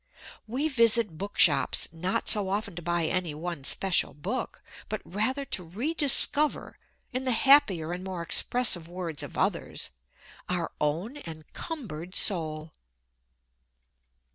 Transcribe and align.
We 0.47 0.67
visit 0.67 1.19
bookshops 1.19 1.93
not 1.93 2.27
so 2.27 2.49
often 2.49 2.75
to 2.75 2.81
buy 2.81 3.05
any 3.05 3.35
one 3.35 3.63
special 3.63 4.15
book, 4.15 4.63
but 4.89 4.99
rather 5.05 5.45
to 5.45 5.63
rediscover, 5.63 6.79
in 7.13 7.23
the 7.23 7.31
happier 7.33 7.93
and 7.93 8.03
more 8.03 8.23
expressive 8.23 8.87
words 8.87 9.21
of 9.21 9.37
others, 9.37 9.91
our 10.49 10.71
own 10.81 11.17
encumbered 11.17 12.15
soul. 12.15 12.73